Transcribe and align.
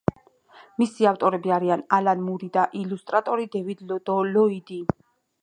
მისი 0.83 1.05
ავტორები 1.09 1.53
არიან 1.57 1.83
ალან 1.99 2.25
მური 2.31 2.49
და 2.57 2.65
ილუსტრატორი 2.81 3.47
დევიდ 3.59 3.87
ლოიდი. 4.33 4.83